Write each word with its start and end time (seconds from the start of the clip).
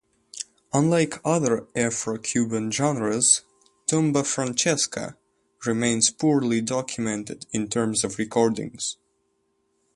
Unlike 0.73 1.21
other 1.23 1.67
Afro-Cuban 1.75 2.71
genres, 2.71 3.41
tumba 3.85 4.23
francesa 4.23 5.15
remains 5.63 6.09
poorly 6.09 6.59
documented 6.59 7.45
in 7.51 7.67
terms 7.67 8.03
of 8.03 8.17
recordings. 8.17 8.97